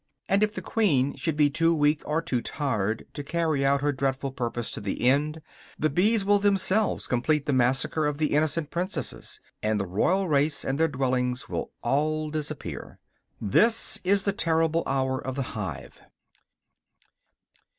[0.27, 3.91] And if the queen should be too weak or too tired to carry out her
[3.91, 5.43] dreadful purpose to the end,
[5.77, 10.65] the bees will themselves complete this massacre of the innocent princesses, and the royal race,
[10.65, 12.97] and their dwellings, will all disappear.
[13.39, 16.01] This is the terrible hour of the hive.